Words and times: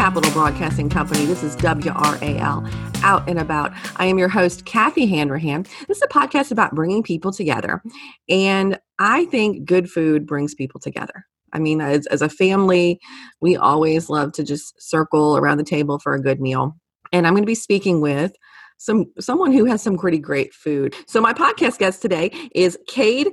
Capital 0.00 0.32
Broadcasting 0.32 0.88
Company, 0.88 1.26
this 1.26 1.42
is 1.42 1.54
WRAL 1.56 3.02
Out 3.02 3.28
and 3.28 3.38
About. 3.38 3.70
I 3.96 4.06
am 4.06 4.16
your 4.16 4.30
host, 4.30 4.64
Kathy 4.64 5.04
Hanrahan. 5.04 5.66
This 5.88 5.98
is 5.98 6.02
a 6.02 6.08
podcast 6.08 6.50
about 6.50 6.74
bringing 6.74 7.02
people 7.02 7.34
together. 7.34 7.82
And 8.26 8.78
I 8.98 9.26
think 9.26 9.66
good 9.66 9.90
food 9.90 10.26
brings 10.26 10.54
people 10.54 10.80
together. 10.80 11.26
I 11.52 11.58
mean, 11.58 11.82
as, 11.82 12.06
as 12.06 12.22
a 12.22 12.30
family, 12.30 12.98
we 13.42 13.58
always 13.58 14.08
love 14.08 14.32
to 14.32 14.42
just 14.42 14.72
circle 14.80 15.36
around 15.36 15.58
the 15.58 15.64
table 15.64 15.98
for 15.98 16.14
a 16.14 16.22
good 16.22 16.40
meal. 16.40 16.78
And 17.12 17.26
I'm 17.26 17.34
going 17.34 17.42
to 17.42 17.46
be 17.46 17.54
speaking 17.54 18.00
with 18.00 18.32
some 18.78 19.04
someone 19.20 19.52
who 19.52 19.66
has 19.66 19.82
some 19.82 19.98
pretty 19.98 20.18
great 20.18 20.54
food. 20.54 20.94
So 21.08 21.20
my 21.20 21.34
podcast 21.34 21.76
guest 21.76 22.00
today 22.00 22.32
is 22.54 22.78
Cade 22.88 23.28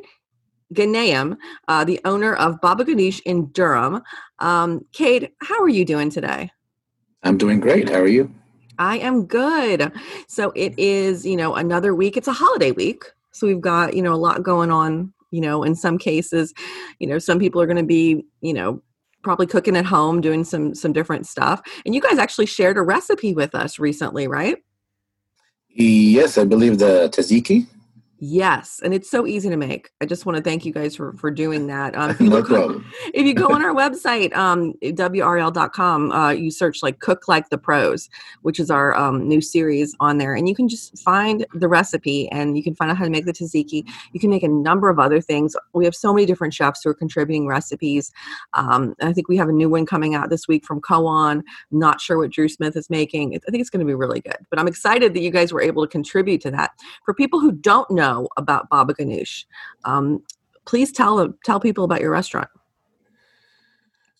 Ghanayem, 0.73 1.37
uh, 1.69 1.85
the 1.85 2.01
owner 2.03 2.35
of 2.35 2.59
Baba 2.59 2.83
Ganoush 2.83 3.21
in 3.25 3.53
Durham. 3.53 4.01
Um, 4.39 4.81
Cade, 4.91 5.31
how 5.41 5.63
are 5.63 5.69
you 5.69 5.85
doing 5.85 6.09
today? 6.09 6.51
I'm 7.23 7.37
doing 7.37 7.59
great. 7.59 7.89
How 7.89 7.99
are 7.99 8.07
you? 8.07 8.31
I 8.79 8.97
am 8.99 9.25
good. 9.25 9.91
So 10.27 10.51
it 10.55 10.77
is, 10.77 11.25
you 11.25 11.35
know, 11.35 11.55
another 11.55 11.95
week. 11.95 12.15
It's 12.15 12.27
a 12.27 12.33
holiday 12.33 12.71
week. 12.71 13.03
So 13.31 13.47
we've 13.47 13.61
got, 13.61 13.95
you 13.95 14.01
know, 14.01 14.13
a 14.13 14.15
lot 14.15 14.43
going 14.43 14.71
on, 14.71 15.13
you 15.31 15.41
know, 15.41 15.63
in 15.63 15.75
some 15.75 15.97
cases, 15.97 16.53
you 16.99 17.07
know, 17.07 17.19
some 17.19 17.39
people 17.39 17.61
are 17.61 17.65
going 17.65 17.77
to 17.77 17.83
be, 17.83 18.25
you 18.41 18.53
know, 18.53 18.81
probably 19.23 19.47
cooking 19.47 19.75
at 19.75 19.85
home, 19.85 20.21
doing 20.21 20.43
some 20.43 20.73
some 20.73 20.93
different 20.93 21.27
stuff. 21.27 21.61
And 21.85 21.93
you 21.93 22.01
guys 22.01 22.17
actually 22.17 22.45
shared 22.45 22.77
a 22.77 22.81
recipe 22.81 23.33
with 23.33 23.55
us 23.55 23.79
recently, 23.79 24.27
right? 24.27 24.57
Yes, 25.69 26.37
I 26.37 26.45
believe 26.45 26.79
the 26.79 27.09
tzatziki. 27.09 27.67
Yes, 28.19 28.81
and 28.83 28.93
it's 28.93 29.09
so 29.09 29.27
easy 29.27 29.49
to 29.49 29.57
make. 29.57 29.91
I 30.01 30.05
just 30.05 30.25
want 30.25 30.37
to 30.37 30.43
thank 30.43 30.65
you 30.65 30.73
guys 30.73 30.95
for, 30.95 31.13
for 31.13 31.29
doing 31.29 31.67
that. 31.67 31.95
Um, 31.97 32.11
if, 32.11 32.21
you 32.21 32.29
no 32.29 32.37
look, 32.37 32.47
problem. 32.47 32.85
if 33.15 33.25
you 33.25 33.33
go 33.33 33.47
on 33.47 33.63
our 33.63 33.73
website, 33.73 34.35
um, 34.35 34.73
WRAL.com, 34.83 36.11
uh, 36.11 36.29
you 36.29 36.51
search 36.51 36.83
like 36.83 36.99
Cook 36.99 37.27
Like 37.27 37.49
the 37.49 37.57
Pros, 37.57 38.07
which 38.43 38.59
is 38.59 38.69
our 38.69 38.95
um, 38.95 39.27
new 39.27 39.41
series 39.41 39.95
on 39.99 40.19
there, 40.19 40.35
and 40.35 40.47
you 40.47 40.53
can 40.53 40.69
just 40.69 40.99
find 40.99 41.43
the 41.55 41.67
recipe 41.67 42.29
and 42.29 42.55
you 42.55 42.63
can 42.63 42.75
find 42.75 42.91
out 42.91 42.97
how 42.97 43.03
to 43.03 43.09
make 43.09 43.25
the 43.25 43.33
tzatziki. 43.33 43.83
You 44.13 44.19
can 44.19 44.29
make 44.29 44.43
a 44.43 44.47
number 44.47 44.89
of 44.89 44.99
other 44.99 45.19
things. 45.19 45.55
We 45.73 45.85
have 45.85 45.95
so 45.95 46.13
many 46.13 46.27
different 46.27 46.53
chefs 46.53 46.81
who 46.83 46.91
are 46.91 46.93
contributing 46.93 47.47
recipes. 47.47 48.11
Um, 48.53 48.93
I 49.01 49.11
think 49.11 49.27
we 49.27 49.37
have 49.37 49.49
a 49.49 49.53
new 49.53 49.69
one 49.69 49.87
coming 49.87 50.13
out 50.13 50.29
this 50.29 50.47
week 50.47 50.63
from 50.63 50.79
Koan. 50.81 51.41
Not 51.71 51.99
sure 51.99 52.19
what 52.19 52.29
Drew 52.29 52.47
Smith 52.47 52.75
is 52.75 52.91
making. 52.91 53.33
I 53.35 53.49
think 53.49 53.61
it's 53.61 53.71
going 53.71 53.85
to 53.85 53.89
be 53.89 53.95
really 53.95 54.21
good. 54.21 54.37
But 54.51 54.59
I'm 54.59 54.67
excited 54.67 55.15
that 55.15 55.21
you 55.21 55.31
guys 55.31 55.51
were 55.51 55.61
able 55.61 55.83
to 55.83 55.89
contribute 55.89 56.41
to 56.41 56.51
that. 56.51 56.71
For 57.05 57.13
people 57.13 57.39
who 57.39 57.51
don't 57.51 57.89
know, 57.89 58.06
know 58.07 58.27
about 58.37 58.69
Baba 58.69 58.93
Ganoush. 58.93 59.45
Um, 59.83 60.23
please 60.65 60.91
tell 60.91 61.33
tell 61.43 61.59
people 61.59 61.83
about 61.83 62.01
your 62.01 62.11
restaurant. 62.11 62.49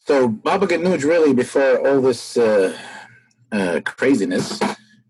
So 0.06 0.28
Baba 0.28 0.66
Ganoush, 0.68 1.04
really, 1.04 1.34
before 1.34 1.86
all 1.86 2.02
this 2.02 2.38
uh, 2.38 2.78
uh, 3.52 3.82
craziness, 3.84 4.60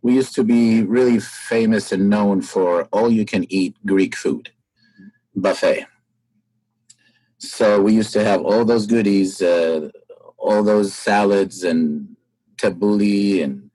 we 0.02 0.16
used 0.16 0.34
to 0.36 0.44
be 0.44 0.84
really 0.84 1.20
famous 1.20 1.92
and 1.92 2.10
known 2.10 2.42
for 2.42 2.86
all-you-can-eat 2.86 3.76
Greek 3.86 4.16
food 4.16 4.50
buffet. 5.36 5.86
So 7.38 7.80
we 7.80 7.94
used 7.94 8.14
to 8.14 8.24
have 8.24 8.42
all 8.42 8.66
those 8.66 8.88
goodies, 8.88 9.42
uh, 9.42 9.90
all 10.38 10.64
those 10.64 10.94
salads 10.96 11.64
and 11.64 12.16
tabbouleh 12.58 13.44
and 13.44 13.70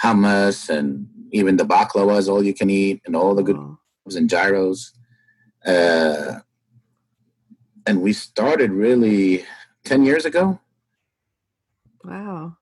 hummus 0.00 0.68
and 0.68 1.08
even 1.32 1.56
the 1.56 1.64
baklava 1.64 2.16
is 2.18 2.28
all 2.28 2.42
you 2.42 2.54
can 2.54 2.70
eat 2.70 3.02
and 3.04 3.16
all 3.16 3.34
the 3.34 3.42
good 3.42 3.56
Wow. 3.56 3.78
And 4.16 4.28
gyros. 4.28 4.92
Uh, 5.64 6.40
and 7.86 8.02
we 8.02 8.12
started 8.12 8.70
really 8.70 9.44
10 9.84 10.04
years 10.04 10.24
ago. 10.24 10.60
Wow. 12.04 12.56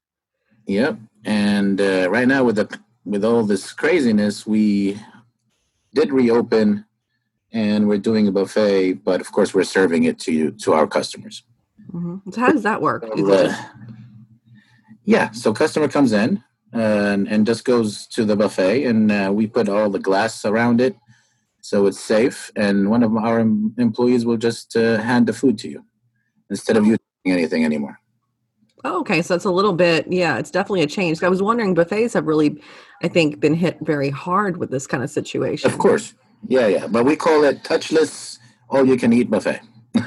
Yep. 0.67 0.99
And 1.25 1.81
uh, 1.81 2.09
right 2.11 2.29
now, 2.29 2.45
with 2.45 2.57
the 2.57 2.79
with 3.05 3.25
all 3.25 3.45
this 3.45 3.73
craziness, 3.73 4.47
we 4.47 5.01
did 5.95 6.13
reopen, 6.13 6.85
and 7.53 7.89
we're 7.89 7.99
doing 7.99 8.27
a 8.29 8.33
buffet. 8.33 9.05
But 9.05 9.21
of 9.21 9.31
course, 9.33 9.55
we're 9.55 9.65
serving 9.65 10.05
it 10.05 10.19
to 10.21 10.33
you 10.33 10.51
to 10.63 10.73
our 10.73 10.87
customers. 10.87 11.43
hmm 11.91 12.17
So 12.31 12.41
how 12.41 12.51
does 12.51 12.63
that 12.63 12.81
work? 12.83 13.05
So, 13.05 13.33
uh, 13.33 13.55
yeah. 15.05 15.31
So 15.31 15.53
customer 15.53 15.89
comes 15.89 16.13
in 16.13 16.43
and 16.73 17.29
and 17.29 17.47
just 17.47 17.65
goes 17.65 18.07
to 18.09 18.25
the 18.25 18.37
buffet, 18.37 18.85
and 18.85 19.11
uh, 19.11 19.31
we 19.33 19.47
put 19.47 19.69
all 19.69 19.91
the 19.91 19.99
glass 19.99 20.45
around 20.45 20.81
it, 20.81 20.97
so 21.69 21.87
it's 21.89 21.99
safe. 22.15 22.39
And 22.55 22.77
one 22.95 23.03
of 23.03 23.13
our 23.17 23.41
employees 23.87 24.25
will 24.25 24.37
just 24.49 24.77
uh, 24.77 24.99
hand 24.99 25.27
the 25.27 25.33
food 25.33 25.59
to 25.63 25.69
you 25.69 25.81
instead 26.49 26.77
of 26.77 26.87
you 26.87 26.97
doing 27.25 27.37
anything 27.39 27.65
anymore. 27.65 27.99
oh, 28.85 29.01
okay, 29.01 29.21
so 29.21 29.35
it's 29.35 29.45
a 29.47 29.51
little 29.51 29.73
bit. 29.73 30.07
Yeah, 30.23 30.39
it's 30.41 30.53
definitely 30.53 30.83
a 30.83 30.87
change. 30.99 31.23
I 31.23 31.29
was 31.29 31.43
wondering, 31.43 31.75
buffets 31.75 32.15
have 32.15 32.27
really, 32.33 32.51
I 33.03 33.09
think, 33.09 33.41
been 33.41 33.55
hit 33.55 33.79
very 33.83 34.11
hard 34.11 34.59
with 34.61 34.71
this 34.71 34.87
kind 34.87 35.03
of 35.03 35.11
situation. 35.11 35.69
Of 35.73 35.79
course. 35.79 36.15
Yeah, 36.47 36.69
yeah. 36.69 36.87
But 36.87 37.05
we 37.05 37.17
call 37.17 37.43
it 37.51 37.65
touchless 37.65 38.39
all 38.71 38.85
you 38.87 38.97
can 38.97 39.13
eat 39.13 39.29
buffet. 39.29 39.61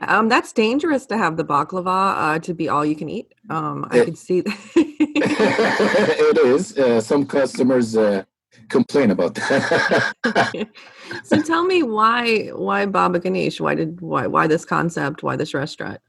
um, 0.00 0.28
that's 0.28 0.52
dangerous 0.52 1.06
to 1.06 1.16
have 1.16 1.36
the 1.36 1.44
baklava 1.44 1.98
uh, 2.36 2.38
to 2.40 2.52
be 2.52 2.68
all 2.68 2.84
you 2.84 2.96
can 2.96 3.08
eat. 3.08 3.28
Um, 3.48 3.86
I 3.90 3.98
It- 4.00 4.04
could 4.06 4.18
see 4.18 4.40
that. 4.42 4.58
it 4.76 6.38
is. 6.38 6.76
Uh, 6.76 7.00
some 7.00 7.24
customers 7.26 7.96
uh, 7.96 8.24
complain 8.68 9.10
about 9.10 9.34
that. 9.34 10.14
so 11.24 11.42
tell 11.42 11.64
me 11.64 11.82
why 11.82 12.48
why 12.48 12.86
Baba 12.86 13.20
Ganoush? 13.20 13.60
Why 13.60 13.74
did 13.74 14.00
why 14.00 14.26
why 14.26 14.46
this 14.46 14.64
concept? 14.64 15.22
Why 15.22 15.36
this 15.36 15.54
restaurant? 15.54 16.00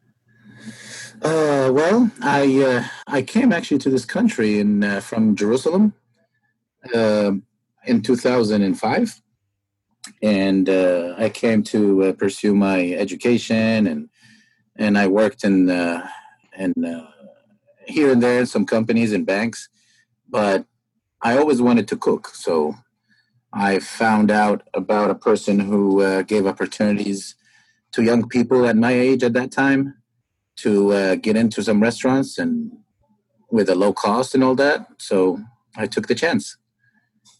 uh, 1.22 1.70
well, 1.74 2.12
I 2.22 2.62
uh, 2.64 2.84
I 3.08 3.22
came 3.22 3.52
actually 3.52 3.80
to 3.80 3.90
this 3.90 4.06
country 4.06 4.60
in 4.60 4.84
uh, 4.84 5.00
from 5.02 5.36
Jerusalem 5.36 5.94
um 6.96 7.44
in 7.86 8.02
2005, 8.02 9.22
and 10.22 10.70
uh, 10.70 11.16
I 11.18 11.30
came 11.30 11.64
to 11.64 12.04
uh, 12.04 12.14
pursue 12.14 12.54
my 12.54 12.92
education 12.92 13.88
and 13.88 14.10
and 14.76 14.98
I 14.98 15.08
worked 15.08 15.44
in 15.44 15.70
uh, 15.70 16.08
in 16.58 16.74
uh, 16.84 17.08
here 17.86 18.12
and 18.12 18.22
there 18.24 18.40
in 18.40 18.46
some 18.46 18.66
companies 18.66 19.14
and 19.14 19.26
banks, 19.26 19.70
but 20.30 20.66
I 21.22 21.38
always 21.38 21.62
wanted 21.62 21.88
to 21.90 21.98
cook. 21.98 22.30
So 22.34 22.76
I 23.52 23.80
found 23.80 24.32
out 24.32 24.68
about 24.74 25.10
a 25.10 25.16
person 25.16 25.60
who 25.60 26.02
uh, 26.02 26.22
gave 26.22 26.46
opportunities 26.46 27.36
to 27.92 28.04
young 28.04 28.28
people 28.28 28.66
at 28.66 28.78
my 28.78 28.92
age 28.92 29.24
at 29.24 29.34
that 29.34 29.52
time 29.52 29.96
to 30.58 30.94
uh, 30.94 31.16
get 31.16 31.36
into 31.36 31.64
some 31.64 31.82
restaurants 31.82 32.38
and 32.38 32.72
with 33.52 33.70
a 33.70 33.76
low 33.76 33.94
cost 33.94 34.36
and 34.36 34.44
all 34.44 34.56
that. 34.56 34.88
So 34.98 35.40
I 35.76 35.88
took 35.88 36.08
the 36.08 36.16
chance, 36.16 36.58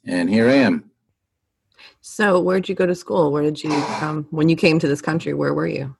and 0.06 0.30
here 0.30 0.50
I 0.50 0.54
am. 0.54 0.90
So 2.02 2.40
where'd 2.40 2.68
you 2.68 2.76
go 2.76 2.86
to 2.86 2.96
school? 2.96 3.32
Where 3.32 3.44
did 3.44 3.64
you 3.64 3.72
um, 4.02 4.28
when 4.32 4.50
you 4.50 4.56
came 4.56 4.80
to 4.80 4.88
this 4.88 5.02
country? 5.02 5.34
Where 5.34 5.54
were 5.54 5.68
you? 5.68 5.96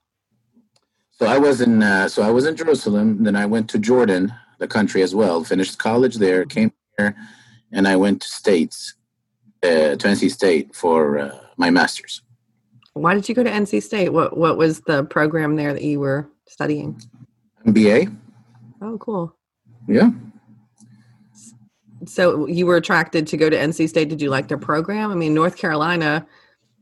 So 1.10 1.26
I 1.26 1.38
was 1.38 1.60
in 1.60 1.82
uh, 1.82 2.08
so 2.08 2.22
I 2.22 2.30
was 2.30 2.46
in 2.46 2.56
Jerusalem. 2.56 3.22
Then 3.22 3.36
I 3.36 3.46
went 3.46 3.68
to 3.70 3.78
Jordan, 3.78 4.32
the 4.58 4.66
country 4.66 5.02
as 5.02 5.14
well. 5.14 5.44
Finished 5.44 5.78
college 5.78 6.16
there. 6.16 6.44
Came 6.44 6.72
here, 6.98 7.14
and 7.72 7.86
I 7.86 7.96
went 7.96 8.22
to 8.22 8.28
States, 8.28 8.94
uh, 9.62 9.96
to 9.96 9.98
NC 9.98 10.30
State 10.30 10.74
for 10.74 11.18
uh, 11.18 11.38
my 11.56 11.70
master's. 11.70 12.22
Why 12.94 13.14
did 13.14 13.28
you 13.28 13.34
go 13.34 13.44
to 13.44 13.50
NC 13.50 13.82
State? 13.82 14.10
What 14.10 14.36
what 14.36 14.56
was 14.58 14.80
the 14.80 15.04
program 15.04 15.56
there 15.56 15.72
that 15.72 15.82
you 15.82 16.00
were 16.00 16.28
studying? 16.48 17.00
MBA. 17.66 18.14
Oh, 18.82 18.98
cool. 18.98 19.36
Yeah. 19.86 20.10
So 22.06 22.46
you 22.46 22.66
were 22.66 22.76
attracted 22.76 23.26
to 23.28 23.36
go 23.36 23.50
to 23.50 23.56
NC 23.56 23.88
State. 23.88 24.08
Did 24.08 24.22
you 24.22 24.30
like 24.30 24.48
their 24.48 24.58
program? 24.58 25.12
I 25.12 25.14
mean, 25.14 25.34
North 25.34 25.56
Carolina. 25.56 26.26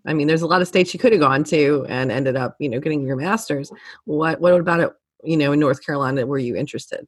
I 0.07 0.15
mean, 0.15 0.27
there's 0.27 0.43
a 0.43 0.47
lot 0.47 0.63
of 0.63 0.69
states 0.69 0.95
you 0.95 1.01
could 1.01 1.13
have 1.13 1.21
gone 1.21 1.45
to 1.45 1.85
and 1.89 2.11
ended 2.11 2.37
up, 2.37 2.57
you 2.59 2.69
know, 2.69 2.81
getting 2.81 3.07
your 3.07 3.17
master's. 3.17 3.71
What 4.05 4.41
what 4.41 4.55
about 4.55 4.81
it? 4.81 4.91
You 5.25 5.37
know, 5.37 5.53
in 5.53 5.61
North 5.61 5.85
Carolina, 5.85 6.25
were 6.25 6.39
you 6.39 6.57
interested? 6.57 7.07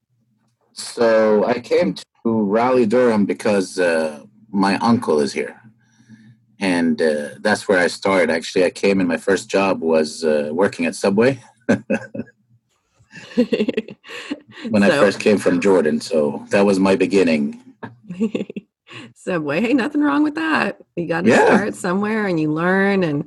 So 0.73 1.45
I 1.45 1.61
came 1.61 1.95
to 1.95 2.05
Raleigh, 2.25 2.87
Durham 2.87 3.25
because 3.27 3.79
uh, 3.79 4.25
my 4.51 4.77
uncle 4.79 5.21
is 5.21 5.33
here, 5.33 5.61
and 6.59 7.01
uh, 7.01 7.31
that's 7.41 7.69
where 7.69 7.79
I 7.79 7.87
started. 7.87 8.31
Actually, 8.31 8.65
I 8.65 8.71
came 8.71 9.01
and 9.01 9.09
my 9.09 9.17
first 9.17 9.49
job 9.49 9.81
was 9.81 10.25
uh, 10.25 10.51
working 10.53 10.87
at 10.87 10.95
Subway 10.95 11.41
when 13.35 14.83
so, 14.83 14.83
I 14.83 14.89
first 14.91 15.21
came 15.21 15.39
from 15.39 15.61
Jordan. 15.61 16.01
So 16.01 16.45
that 16.51 16.65
was 16.67 16.79
my 16.79 16.97
beginning. 16.97 17.63
Subway, 19.15 19.61
hey, 19.61 19.75
nothing 19.75 20.01
wrong 20.01 20.23
with 20.25 20.35
that. 20.35 20.79
You 20.97 21.07
got 21.07 21.25
to 21.25 21.31
yeah. 21.31 21.47
start 21.47 21.75
somewhere, 21.75 22.27
and 22.27 22.41
you 22.41 22.53
learn. 22.53 23.05
And 23.05 23.25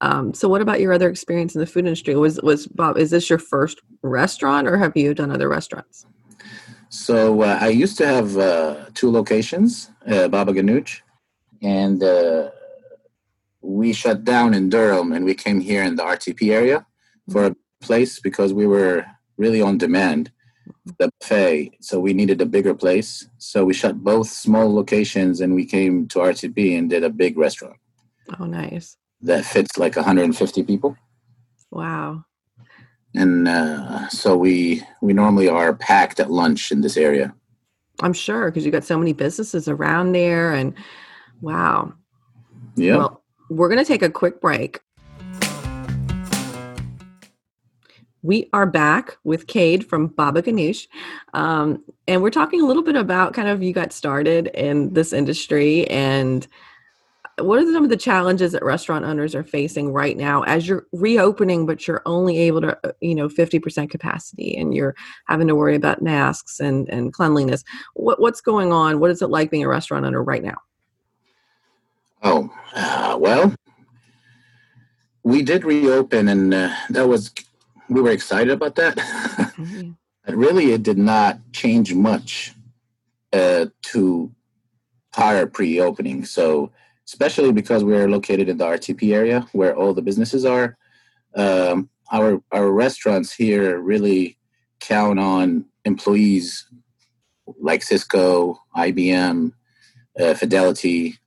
um, 0.00 0.34
so, 0.34 0.48
what 0.48 0.60
about 0.60 0.80
your 0.80 0.92
other 0.92 1.08
experience 1.08 1.54
in 1.54 1.60
the 1.60 1.66
food 1.66 1.86
industry? 1.86 2.14
Was 2.14 2.40
was 2.42 2.66
Bob? 2.66 2.98
Is 2.98 3.10
this 3.10 3.30
your 3.30 3.38
first 3.38 3.80
restaurant, 4.02 4.68
or 4.68 4.76
have 4.76 4.96
you 4.96 5.14
done 5.14 5.30
other 5.30 5.48
restaurants? 5.48 6.06
So 6.96 7.42
uh, 7.42 7.58
I 7.60 7.68
used 7.68 7.98
to 7.98 8.06
have 8.06 8.38
uh, 8.38 8.86
two 8.94 9.10
locations, 9.10 9.90
uh, 10.08 10.28
Baba 10.28 10.52
Ganoush, 10.54 11.02
and 11.60 12.02
uh, 12.02 12.50
we 13.60 13.92
shut 13.92 14.24
down 14.24 14.54
in 14.54 14.70
Durham 14.70 15.12
and 15.12 15.24
we 15.24 15.34
came 15.34 15.60
here 15.60 15.82
in 15.82 15.96
the 15.96 16.02
RTP 16.02 16.52
area 16.52 16.86
for 17.30 17.46
a 17.46 17.56
place 17.82 18.18
because 18.18 18.54
we 18.54 18.66
were 18.66 19.04
really 19.36 19.60
on 19.60 19.76
demand 19.76 20.32
the 20.98 21.10
buffet. 21.20 21.72
So 21.80 22.00
we 22.00 22.14
needed 22.14 22.40
a 22.40 22.46
bigger 22.46 22.74
place. 22.74 23.28
So 23.36 23.66
we 23.66 23.74
shut 23.74 24.02
both 24.02 24.28
small 24.30 24.74
locations 24.74 25.42
and 25.42 25.54
we 25.54 25.66
came 25.66 26.08
to 26.08 26.20
rtp 26.20 26.78
and 26.78 26.88
did 26.88 27.04
a 27.04 27.10
big 27.10 27.36
restaurant 27.36 27.76
oh 28.40 28.46
nice. 28.46 28.96
that 29.20 29.44
fits 29.44 29.76
like 29.76 29.96
150 29.96 30.62
people. 30.62 30.96
Wow 31.70 32.24
and 33.16 33.48
uh, 33.48 34.08
so 34.08 34.36
we 34.36 34.82
we 35.00 35.12
normally 35.12 35.48
are 35.48 35.74
packed 35.74 36.20
at 36.20 36.30
lunch 36.30 36.70
in 36.70 36.80
this 36.80 36.96
area 36.96 37.34
i'm 38.02 38.12
sure 38.12 38.50
because 38.50 38.64
you 38.64 38.70
got 38.70 38.84
so 38.84 38.98
many 38.98 39.12
businesses 39.12 39.68
around 39.68 40.12
there 40.12 40.52
and 40.52 40.74
wow 41.40 41.92
yeah 42.76 42.96
well 42.96 43.22
we're 43.48 43.68
going 43.68 43.78
to 43.78 43.84
take 43.84 44.02
a 44.02 44.10
quick 44.10 44.40
break. 44.40 44.80
We 48.22 48.48
are 48.52 48.66
back 48.66 49.16
with 49.22 49.46
Cade 49.46 49.86
from 49.86 50.08
Baba 50.08 50.42
Ganoush. 50.42 50.88
Um, 51.32 51.84
and 52.08 52.22
we're 52.22 52.30
talking 52.30 52.60
a 52.60 52.66
little 52.66 52.82
bit 52.82 52.96
about 52.96 53.34
kind 53.34 53.48
of 53.48 53.62
you 53.62 53.72
got 53.72 53.92
started 53.92 54.48
in 54.48 54.92
this 54.94 55.12
industry 55.12 55.86
and 55.88 56.46
what 57.38 57.58
are 57.58 57.72
some 57.72 57.84
of 57.84 57.90
the 57.90 57.96
challenges 57.96 58.52
that 58.52 58.64
restaurant 58.64 59.04
owners 59.04 59.34
are 59.34 59.44
facing 59.44 59.92
right 59.92 60.16
now 60.16 60.42
as 60.42 60.66
you're 60.66 60.86
reopening 60.92 61.66
but 61.66 61.86
you're 61.86 62.02
only 62.06 62.38
able 62.38 62.60
to 62.60 62.78
uh, 62.86 62.92
you 63.00 63.14
know 63.14 63.28
50% 63.28 63.90
capacity 63.90 64.56
and 64.56 64.74
you're 64.74 64.94
having 65.26 65.46
to 65.48 65.54
worry 65.54 65.76
about 65.76 66.02
masks 66.02 66.60
and, 66.60 66.88
and 66.88 67.12
cleanliness 67.12 67.62
what, 67.94 68.20
what's 68.20 68.40
going 68.40 68.72
on 68.72 69.00
what 69.00 69.10
is 69.10 69.20
it 69.20 69.28
like 69.28 69.50
being 69.50 69.64
a 69.64 69.68
restaurant 69.68 70.06
owner 70.06 70.22
right 70.22 70.42
now 70.42 70.56
Oh, 72.22 72.50
uh, 72.74 73.16
well, 73.20 73.54
we 75.22 75.42
did 75.42 75.64
reopen, 75.64 76.28
and 76.28 76.52
uh, 76.52 76.74
that 76.90 77.06
was 77.06 77.32
we 77.88 78.00
were 78.00 78.10
excited 78.10 78.50
about 78.50 78.74
that. 78.76 78.96
mm-hmm. 78.96 79.92
But 80.24 80.34
really, 80.34 80.72
it 80.72 80.82
did 80.82 80.98
not 80.98 81.38
change 81.52 81.94
much 81.94 82.52
uh, 83.32 83.66
to 83.82 84.32
prior 85.12 85.46
pre-opening. 85.46 86.24
So, 86.24 86.72
especially 87.06 87.52
because 87.52 87.84
we're 87.84 88.08
located 88.08 88.48
in 88.48 88.58
the 88.58 88.64
RTP 88.64 89.14
area 89.14 89.46
where 89.52 89.76
all 89.76 89.94
the 89.94 90.02
businesses 90.02 90.44
are, 90.44 90.76
um, 91.34 91.88
our 92.12 92.40
our 92.52 92.70
restaurants 92.72 93.32
here 93.32 93.78
really 93.78 94.38
count 94.80 95.18
on 95.18 95.64
employees 95.84 96.66
like 97.60 97.82
Cisco, 97.82 98.58
IBM, 98.76 99.52
uh, 100.20 100.34
Fidelity, 100.34 101.18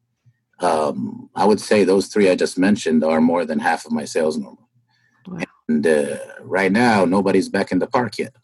um, 0.61 1.29
I 1.35 1.45
would 1.45 1.59
say 1.59 1.83
those 1.83 2.07
three 2.07 2.29
I 2.29 2.35
just 2.35 2.57
mentioned 2.57 3.03
are 3.03 3.21
more 3.21 3.45
than 3.45 3.59
half 3.59 3.85
of 3.85 3.91
my 3.91 4.05
sales 4.05 4.37
normal. 4.37 4.69
Wow. 5.27 5.43
And 5.67 5.85
uh, 5.85 6.17
right 6.41 6.71
now, 6.71 7.05
nobody's 7.05 7.49
back 7.49 7.71
in 7.71 7.79
the 7.79 7.87
park 7.87 8.17
yet. 8.17 8.35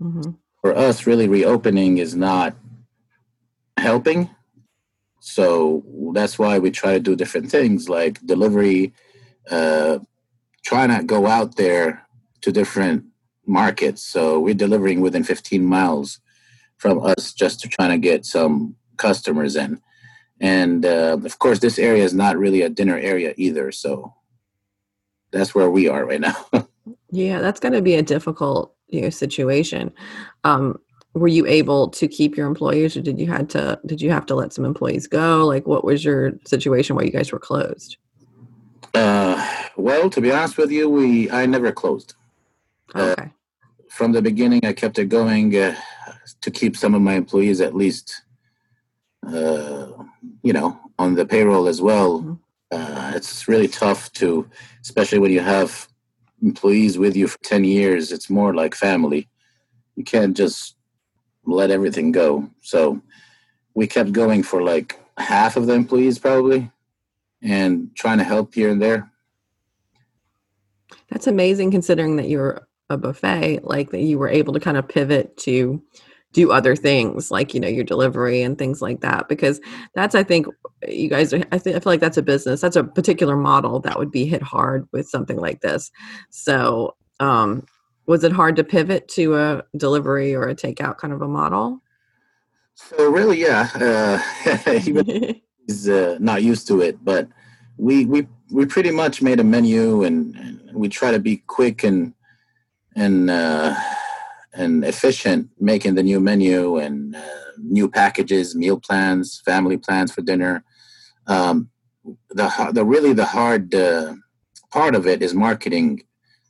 Mm-hmm. 0.00 0.32
For 0.60 0.76
us, 0.76 1.06
really 1.06 1.28
reopening 1.28 1.98
is 1.98 2.14
not 2.14 2.56
helping. 3.76 4.30
So 5.26 5.82
that's 6.12 6.38
why 6.38 6.58
we 6.58 6.70
try 6.70 6.92
to 6.92 7.00
do 7.00 7.16
different 7.16 7.50
things 7.50 7.88
like 7.88 8.20
delivery, 8.26 8.92
uh, 9.50 10.00
try 10.62 10.86
not 10.86 11.06
go 11.06 11.26
out 11.26 11.56
there 11.56 12.06
to 12.42 12.52
different 12.52 13.06
markets. 13.46 14.02
So 14.02 14.38
we're 14.38 14.52
delivering 14.52 15.00
within 15.00 15.24
15 15.24 15.64
miles 15.64 16.20
from 16.76 17.02
us 17.02 17.32
just 17.32 17.60
to 17.60 17.68
try 17.68 17.88
to 17.88 17.96
get 17.96 18.26
some 18.26 18.76
customers 18.98 19.56
in. 19.56 19.80
And 20.40 20.84
uh, 20.84 21.16
of 21.24 21.38
course 21.38 21.60
this 21.60 21.78
area 21.78 22.04
is 22.04 22.12
not 22.12 22.36
really 22.36 22.60
a 22.60 22.68
dinner 22.68 22.98
area 22.98 23.32
either 23.38 23.72
so 23.72 24.12
that's 25.32 25.54
where 25.54 25.70
we 25.70 25.88
are 25.88 26.04
right 26.04 26.20
now. 26.20 26.36
Yeah 27.10 27.40
that's 27.40 27.60
going 27.60 27.72
to 27.72 27.80
be 27.80 27.94
a 27.94 28.02
difficult 28.02 28.74
you 28.88 29.00
know 29.00 29.10
situation. 29.10 29.92
Um, 30.42 30.80
were 31.14 31.28
you 31.28 31.46
able 31.46 31.88
to 31.88 32.08
keep 32.08 32.36
your 32.36 32.46
employees 32.46 32.96
or 32.96 33.00
did 33.00 33.18
you 33.18 33.26
had 33.26 33.48
to 33.50 33.78
did 33.86 34.00
you 34.00 34.10
have 34.10 34.26
to 34.26 34.34
let 34.34 34.52
some 34.52 34.64
employees 34.64 35.06
go 35.06 35.46
like 35.46 35.66
what 35.66 35.84
was 35.84 36.04
your 36.04 36.32
situation 36.46 36.96
while 36.96 37.04
you 37.04 37.12
guys 37.12 37.32
were 37.32 37.38
closed 37.38 37.96
uh, 38.94 39.68
well 39.76 40.10
to 40.10 40.20
be 40.20 40.30
honest 40.30 40.56
with 40.58 40.70
you 40.70 40.88
we 40.88 41.30
i 41.30 41.46
never 41.46 41.72
closed 41.72 42.14
uh, 42.94 43.14
okay 43.18 43.22
uh, 43.22 43.28
from 43.88 44.12
the 44.12 44.22
beginning 44.22 44.60
i 44.64 44.72
kept 44.72 44.98
it 44.98 45.08
going 45.08 45.56
uh, 45.56 45.74
to 46.40 46.50
keep 46.50 46.76
some 46.76 46.94
of 46.94 47.02
my 47.02 47.14
employees 47.14 47.60
at 47.60 47.74
least 47.74 48.24
uh, 49.26 49.86
you 50.42 50.52
know, 50.52 50.78
on 50.98 51.14
the 51.14 51.26
payroll 51.26 51.68
as 51.68 51.80
well. 51.80 52.20
Mm-hmm. 52.20 52.34
Uh, 52.70 53.12
it's 53.14 53.48
really 53.48 53.68
tough 53.68 54.12
to, 54.12 54.48
especially 54.82 55.18
when 55.18 55.30
you 55.30 55.40
have 55.40 55.88
employees 56.42 56.98
with 56.98 57.16
you 57.16 57.28
for 57.28 57.38
10 57.38 57.64
years, 57.64 58.10
it's 58.12 58.28
more 58.28 58.54
like 58.54 58.74
family. 58.74 59.28
You 59.96 60.04
can't 60.04 60.36
just 60.36 60.76
let 61.46 61.70
everything 61.70 62.12
go. 62.12 62.48
So 62.60 63.00
we 63.74 63.86
kept 63.86 64.12
going 64.12 64.42
for 64.42 64.62
like 64.62 65.00
half 65.18 65.56
of 65.56 65.66
the 65.66 65.74
employees 65.74 66.18
probably 66.18 66.70
and 67.42 67.94
trying 67.94 68.18
to 68.18 68.24
help 68.24 68.54
here 68.54 68.70
and 68.70 68.80
there. 68.80 69.10
That's 71.10 71.26
amazing 71.26 71.70
considering 71.70 72.16
that 72.16 72.28
you're 72.28 72.66
a 72.90 72.96
buffet, 72.96 73.60
like 73.64 73.90
that 73.90 74.00
you 74.00 74.18
were 74.18 74.28
able 74.28 74.52
to 74.54 74.60
kind 74.60 74.76
of 74.76 74.88
pivot 74.88 75.36
to 75.38 75.82
do 76.34 76.50
other 76.50 76.74
things 76.74 77.30
like 77.30 77.54
you 77.54 77.60
know 77.60 77.68
your 77.68 77.84
delivery 77.84 78.42
and 78.42 78.58
things 78.58 78.82
like 78.82 79.00
that 79.00 79.28
because 79.28 79.60
that's 79.94 80.16
i 80.16 80.22
think 80.22 80.46
you 80.86 81.08
guys 81.08 81.32
are 81.32 81.38
i, 81.52 81.56
I 81.56 81.58
feel 81.58 81.80
like 81.84 82.00
that's 82.00 82.18
a 82.18 82.22
business 82.22 82.60
that's 82.60 82.76
a 82.76 82.82
particular 82.82 83.36
model 83.36 83.78
that 83.80 83.98
would 83.98 84.10
be 84.10 84.26
hit 84.26 84.42
hard 84.42 84.86
with 84.92 85.08
something 85.08 85.36
like 85.36 85.60
this 85.60 85.92
so 86.30 86.96
um 87.20 87.64
was 88.06 88.24
it 88.24 88.32
hard 88.32 88.56
to 88.56 88.64
pivot 88.64 89.08
to 89.08 89.36
a 89.36 89.64
delivery 89.76 90.34
or 90.34 90.48
a 90.48 90.54
takeout 90.54 90.98
kind 90.98 91.12
of 91.12 91.22
a 91.22 91.28
model 91.28 91.80
so 92.74 93.10
really 93.10 93.40
yeah 93.40 93.68
uh 93.74 94.18
he's 95.66 95.88
uh, 95.88 96.16
not 96.20 96.42
used 96.42 96.66
to 96.66 96.80
it 96.80 97.02
but 97.04 97.28
we 97.76 98.04
we 98.04 98.26
we 98.50 98.66
pretty 98.66 98.90
much 98.90 99.22
made 99.22 99.40
a 99.40 99.44
menu 99.44 100.04
and, 100.04 100.36
and 100.36 100.60
we 100.74 100.88
try 100.88 101.10
to 101.10 101.18
be 101.18 101.38
quick 101.46 101.82
and 101.82 102.14
and 102.96 103.30
uh 103.30 103.74
and 104.54 104.84
efficient 104.84 105.50
making 105.58 105.94
the 105.94 106.02
new 106.02 106.20
menu 106.20 106.78
and 106.78 107.16
uh, 107.16 107.20
new 107.58 107.88
packages, 107.88 108.54
meal 108.54 108.78
plans, 108.78 109.40
family 109.44 109.76
plans 109.76 110.12
for 110.12 110.22
dinner. 110.22 110.64
Um, 111.26 111.70
the 112.30 112.70
the 112.72 112.84
really 112.84 113.12
the 113.12 113.24
hard 113.24 113.74
uh, 113.74 114.14
part 114.70 114.94
of 114.94 115.06
it 115.06 115.22
is 115.22 115.34
marketing 115.34 116.02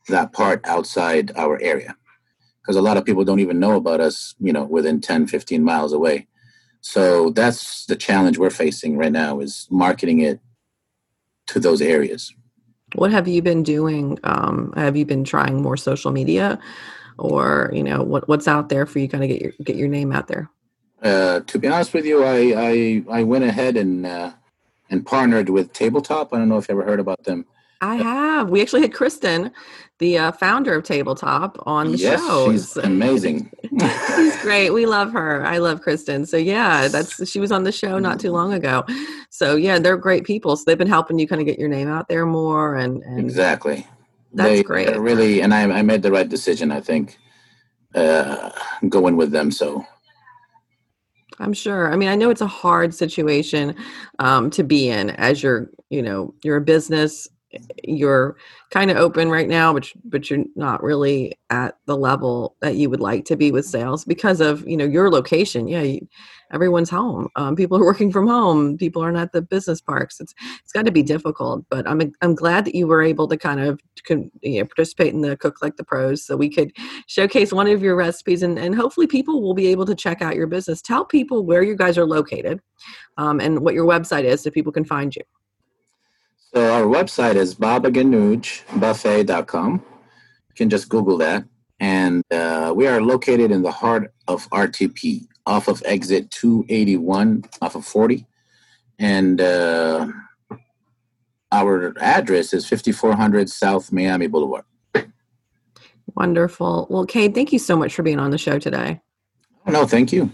that 0.09 0.33
part 0.33 0.61
outside 0.65 1.33
our 1.37 1.61
area. 1.61 1.97
Because 2.63 2.77
a 2.77 2.83
lot 2.83 2.97
of 2.97 3.05
people 3.05 3.25
don't 3.25 3.41
even 3.41 3.59
know 3.59 3.77
about 3.77 4.01
us 4.01 4.35
you 4.39 4.53
know 4.53 4.65
within 4.65 5.01
10 5.01 5.27
15 5.27 5.63
miles 5.63 5.93
away. 5.93 6.27
So 6.81 7.31
that's 7.31 7.87
the 7.87 7.97
challenge 7.97 8.39
we're 8.39 8.51
facing 8.51 8.99
right 8.99 9.13
now 9.13 9.41
is 9.41 9.67
marketing 9.71 10.21
it 10.21 10.41
to 11.47 11.59
those 11.59 11.81
areas. 11.81 12.35
What 12.95 13.11
have 13.11 13.27
you 13.27 13.43
been 13.43 13.63
doing 13.63 14.19
um, 14.25 14.73
have 14.77 14.97
you 14.97 15.07
been 15.07 15.25
trying 15.25 15.61
more 15.61 15.77
social 15.77 16.11
media? 16.11 16.59
Or 17.17 17.71
you 17.73 17.83
know 17.83 18.03
what 18.03 18.29
what's 18.29 18.49
out 18.49 18.69
there 18.69 18.87
for 18.87 18.99
you 18.99 19.09
kind 19.09 19.23
of 19.23 19.29
get 19.29 19.41
your 19.41 19.53
get 19.63 19.77
your 19.77 19.89
name 19.89 20.13
out 20.13 20.29
there? 20.29 20.51
Uh, 21.03 21.41
to 21.41 21.59
be 21.59 21.69
honest 21.69 21.93
with 21.93 22.07
you 22.07 22.25
i 22.25 22.55
i, 22.57 23.05
I 23.19 23.23
went 23.25 23.45
ahead 23.45 23.77
and 23.77 24.07
uh, 24.07 24.33
and 24.91 25.05
partnered 25.05 25.49
with 25.49 25.73
tabletop. 25.73 26.33
I 26.33 26.39
don't 26.39 26.49
know 26.49 26.59
if 26.59 26.69
you 26.69 26.75
ever 26.75 26.85
heard 26.85 27.01
about 27.01 27.25
them 27.25 27.47
i 27.85 27.97
have 27.97 28.51
we 28.51 28.61
actually 28.61 28.83
had 28.83 28.93
kristen 28.93 29.51
the 30.01 30.19
uh, 30.19 30.33
founder 30.33 30.75
of 30.75 30.83
tabletop 30.83 31.57
on 31.67 31.93
the 31.93 31.99
yes, 31.99 32.21
show 32.21 32.51
she's 32.51 32.77
amazing 32.79 33.51
she's 34.17 34.37
great 34.43 34.71
we 34.71 34.87
love 34.87 35.13
her 35.13 35.45
i 35.47 35.59
love 35.59 35.81
kristen 35.81 36.27
so 36.27 36.37
yeah 36.37 36.89
that's 36.89 37.29
she 37.31 37.39
was 37.39 37.53
on 37.53 37.63
the 37.63 37.71
show 37.71 37.99
not 37.99 38.19
too 38.19 38.33
long 38.33 38.53
ago 38.53 38.85
so 39.31 39.55
yeah 39.55 39.79
they're 39.79 39.97
great 39.97 40.25
people 40.25 40.57
so 40.57 40.65
they've 40.67 40.79
been 40.79 40.89
helping 40.89 41.19
you 41.19 41.29
kind 41.29 41.41
of 41.41 41.47
get 41.47 41.59
your 41.59 41.69
name 41.69 41.89
out 41.89 42.09
there 42.09 42.27
more 42.27 42.75
and, 42.75 43.03
and 43.05 43.21
exactly 43.21 43.87
that's 44.35 44.49
they 44.49 44.63
great. 44.63 44.99
Really, 44.99 45.41
and 45.41 45.55
I, 45.55 45.63
I 45.63 45.83
made 45.83 46.03
the 46.03 46.11
right 46.11 46.29
decision. 46.29 46.73
I 46.73 46.81
think 46.81 47.19
uh, 47.95 48.51
going 48.89 49.17
with 49.17 49.31
them. 49.31 49.51
So 49.51 49.87
I'm 51.39 51.53
sure. 51.53 51.93
I 51.93 51.97
mean, 51.97 52.09
I 52.09 52.17
know 52.17 52.31
it's 52.31 52.41
a 52.41 52.47
hard 52.47 52.95
situation 52.95 53.77
um, 54.19 54.51
to 54.51 54.65
be 54.65 54.89
in 54.89 55.11
as 55.11 55.43
you're, 55.43 55.71
you 55.89 56.03
know, 56.03 56.35
you're 56.43 56.57
a 56.57 56.61
business, 56.61 57.29
you're 57.83 58.37
kind 58.71 58.91
of 58.91 58.97
open 58.97 59.31
right 59.31 59.49
now, 59.49 59.73
but 59.73 59.91
but 60.05 60.31
you're 60.31 60.45
not 60.57 60.83
really 60.83 61.39
at 61.51 61.77
the 61.87 61.97
level 61.97 62.57
that 62.61 62.77
you 62.77 62.91
would 62.91 63.01
like 63.01 63.25
to 63.27 63.37
be 63.37 63.53
with 63.53 63.65
sales 63.65 64.05
because 64.05 64.41
of 64.41 64.67
you 64.67 64.77
know 64.77 64.85
your 64.85 65.11
location. 65.11 65.69
Yeah, 65.69 65.83
you, 65.83 66.09
everyone's 66.53 66.91
home. 66.91 67.29
Um, 67.37 67.57
people 67.57 67.79
are 67.79 67.85
working 67.93 68.13
from 68.13 68.27
home. 68.27 68.77
People 68.77 69.03
aren't 69.03 69.19
at 69.19 69.33
the 69.33 69.43
business 69.43 69.81
parks. 69.81 70.21
It's 70.21 70.35
it's 70.63 70.73
got 70.73 70.87
to 70.87 70.93
be 70.93 71.03
difficult. 71.03 71.65
But 71.71 71.89
I'm 71.89 72.13
I'm 72.21 72.35
glad 72.35 72.65
that 72.65 72.75
you 72.75 72.87
were 72.87 73.03
able 73.03 73.29
to 73.29 73.37
kind 73.37 73.61
of 73.61 73.81
you 74.09 74.31
know, 74.61 74.65
participate 74.65 75.13
in 75.13 75.21
the 75.21 75.37
Cook 75.37 75.63
Like 75.63 75.77
the 75.77 75.85
Pros, 75.85 76.25
so 76.25 76.37
we 76.37 76.49
could 76.49 76.73
showcase 77.07 77.53
one 77.53 77.67
of 77.67 77.83
your 77.83 77.97
recipes, 77.97 78.43
and 78.43 78.59
and 78.59 78.75
hopefully 78.75 79.07
people 79.07 79.43
will 79.43 79.55
be 79.55 79.69
able 79.69 79.87
to 79.87 79.95
check 79.95 80.23
out 80.23 80.37
your 80.37 80.47
business. 80.47 80.83
Tell 80.83 81.05
people 81.05 81.45
where 81.45 81.63
you 81.63 81.77
guys 81.77 81.99
are 81.99 82.07
located, 82.07 82.61
um, 83.17 83.41
and 83.41 83.61
what 83.61 83.75
your 83.75 83.87
website 83.87 84.25
is, 84.25 84.43
so 84.43 84.51
people 84.51 84.73
can 84.73 84.85
find 84.85 85.15
you. 85.15 85.23
So 86.55 86.73
our 86.73 86.85
website 86.85 87.35
is 87.35 87.55
babaganoushbuffet.com. 87.57 89.73
You 89.73 89.83
can 90.55 90.71
just 90.71 90.89
Google 90.89 91.19
that. 91.19 91.45
And 91.81 92.23
uh, 92.31 92.73
we 92.77 92.87
are 92.87 93.03
located 93.03 93.51
in 93.51 93.63
the 93.63 93.73
heart 93.73 94.15
of 94.29 94.49
RTP, 94.51 95.27
off 95.47 95.67
of 95.67 95.83
exit 95.85 96.31
281, 96.31 97.43
off 97.61 97.75
of 97.75 97.85
40. 97.85 98.25
And 99.01 99.41
uh, 99.41 100.07
our 101.51 101.93
address 102.01 102.55
is 102.55 102.69
5400 102.69 103.51
South 103.51 103.91
Miami 103.91 104.29
Boulevard. 104.29 104.63
Wonderful. 106.15 106.87
Well, 106.89 107.05
Cade, 107.05 107.35
thank 107.35 107.53
you 107.53 107.59
so 107.59 107.77
much 107.77 107.97
for 107.97 108.05
being 108.05 108.21
on 108.21 108.31
the 108.31 108.39
show 108.39 108.61
today. 108.61 109.01
No, 109.67 109.87
thank 109.87 110.13
you. 110.13 110.31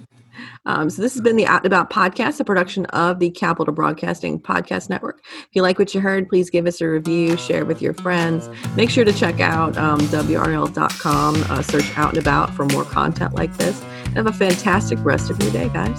Um, 0.67 0.91
so 0.91 1.03
this 1.03 1.15
has 1.15 1.23
been 1.23 1.37
the 1.37 1.47
Out 1.47 1.65
and 1.65 1.67
About 1.67 1.91
podcast, 1.91 2.41
a 2.41 2.45
production 2.45 2.87
of 2.87 3.19
the 3.19 3.31
Capital 3.31 3.73
Broadcasting 3.73 4.41
Podcast 4.41 4.91
Network. 4.91 5.21
If 5.25 5.49
you 5.53 5.63
like 5.63 5.79
what 5.79 5.95
you 5.95 6.01
heard, 6.01 6.29
please 6.29 6.51
give 6.51 6.67
us 6.67 6.81
a 6.81 6.89
review, 6.89 7.37
share 7.37 7.65
with 7.65 7.81
your 7.81 7.95
friends. 7.95 8.49
Make 8.77 8.91
sure 8.91 9.05
to 9.05 9.13
check 9.13 9.41
out 9.41 9.77
um, 9.77 10.01
WRAL.com, 10.01 11.43
uh, 11.49 11.63
search 11.63 11.99
Out 11.99 12.11
and 12.11 12.19
About 12.19 12.55
for 12.55 12.67
more 12.67 12.85
content 12.85 13.35
like 13.35 13.57
this. 13.57 13.83
And 14.07 14.17
have 14.17 14.27
a 14.27 14.33
fantastic 14.33 14.99
rest 15.05 15.31
of 15.31 15.41
your 15.43 15.53
day, 15.53 15.69
guys. 15.69 15.99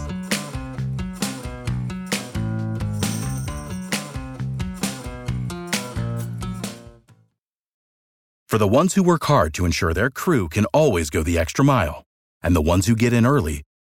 For 8.52 8.58
the 8.58 8.68
ones 8.68 8.96
who 8.96 9.04
work 9.04 9.24
hard 9.24 9.54
to 9.54 9.64
ensure 9.64 9.94
their 9.94 10.10
crew 10.10 10.50
can 10.50 10.66
always 10.74 11.10
go 11.10 11.24
the 11.24 11.40
extra 11.40 11.64
mile, 11.64 12.04
and 12.44 12.54
the 12.54 12.62
ones 12.62 12.86
who 12.86 12.98
get 12.98 13.14
in 13.14 13.26
early 13.26 13.62